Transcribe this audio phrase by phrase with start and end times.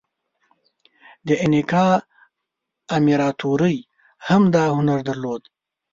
[1.27, 1.85] د اینکا
[2.97, 3.77] امپراتورۍ
[4.27, 5.41] هم دا هنر درلود.